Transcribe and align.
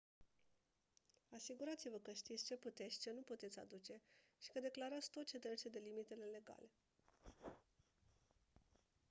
asigurați-vă 1.35 1.97
că 2.01 2.11
știți 2.11 2.45
ce 2.45 2.55
puteți 2.55 2.93
și 2.93 2.99
ce 2.99 3.11
nu 3.15 3.21
puteți 3.21 3.59
aduce 3.59 4.01
și 4.41 4.49
că 4.51 4.59
declarați 4.59 5.11
tot 5.11 5.25
ce 5.27 5.39
trece 5.39 5.69
de 5.69 5.79
limitele 5.83 6.23
legale 6.25 6.69